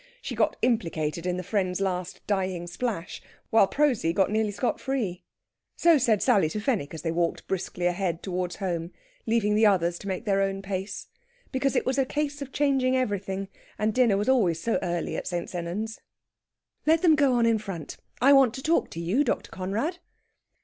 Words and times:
She 0.19 0.33
got 0.33 0.55
implicated 0.63 1.27
in 1.27 1.37
the 1.37 1.43
friend's 1.43 1.79
last 1.79 2.25
dying 2.25 2.65
splash, 2.65 3.21
while 3.51 3.67
Prosy 3.67 4.13
got 4.13 4.31
nearly 4.31 4.49
scot 4.49 4.79
free. 4.79 5.23
So 5.75 5.99
said 5.99 6.23
Sally 6.23 6.49
to 6.49 6.59
Fenwick 6.59 6.95
as 6.95 7.03
they 7.03 7.11
walked 7.11 7.47
briskly 7.47 7.85
ahead 7.85 8.23
towards 8.23 8.55
home, 8.55 8.93
leaving 9.27 9.53
the 9.53 9.67
others 9.67 9.99
to 9.99 10.07
make 10.07 10.25
their 10.25 10.41
own 10.41 10.63
pace. 10.63 11.05
Because 11.51 11.75
it 11.75 11.85
was 11.85 11.99
a 11.99 12.05
case 12.07 12.41
of 12.41 12.51
changing 12.51 12.97
everything, 12.97 13.47
and 13.77 13.93
dinner 13.93 14.17
was 14.17 14.27
always 14.27 14.59
so 14.59 14.79
early 14.81 15.15
at 15.17 15.27
St. 15.27 15.47
Sennans. 15.47 15.99
"Let 16.87 17.03
them 17.03 17.13
go 17.13 17.33
on 17.33 17.45
in 17.45 17.59
front. 17.59 17.97
I 18.19 18.33
want 18.33 18.55
to 18.55 18.63
talk 18.63 18.89
to 18.89 18.99
you, 18.99 19.23
Dr. 19.23 19.51
Conrad." 19.51 19.99